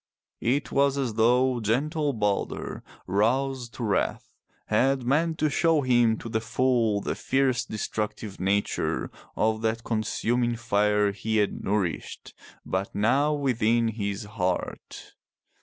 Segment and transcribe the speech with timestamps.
[0.39, 4.33] It was as though gentle Balder, roused to wrath,
[4.65, 10.55] had meant to show him to the full the fierce destructive nature of that consuming
[10.55, 12.33] fire he had nourished
[12.65, 15.13] but now within his own heart.